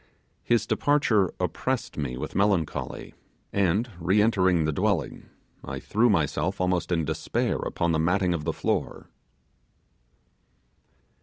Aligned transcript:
His 0.41 0.65
departure 0.65 1.31
oppressed 1.39 1.95
me 1.95 2.17
with 2.17 2.33
melancholy, 2.33 3.13
and, 3.53 3.87
re 3.99 4.19
entering 4.19 4.65
the 4.65 4.71
dwelling, 4.71 5.29
I 5.63 5.79
threw 5.79 6.09
myself 6.09 6.59
almost 6.59 6.91
in 6.91 7.05
despair 7.05 7.57
upon 7.57 7.91
the 7.91 7.99
matting 7.99 8.33
of 8.33 8.43
the 8.43 8.51
floor. 8.51 9.11